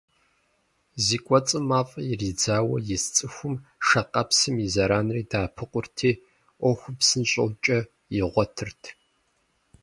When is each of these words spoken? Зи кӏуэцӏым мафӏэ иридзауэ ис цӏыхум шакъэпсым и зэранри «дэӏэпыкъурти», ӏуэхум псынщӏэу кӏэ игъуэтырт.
Зи 1.05 1.17
кӏуэцӏым 1.25 1.63
мафӏэ 1.69 2.01
иридзауэ 2.11 2.77
ис 2.95 3.03
цӏыхум 3.15 3.55
шакъэпсым 3.87 4.55
и 4.65 4.67
зэранри 4.73 5.23
«дэӏэпыкъурти», 5.29 6.11
ӏуэхум 6.59 6.93
псынщӏэу 6.99 7.49
кӏэ 7.63 7.79
игъуэтырт. 8.17 8.81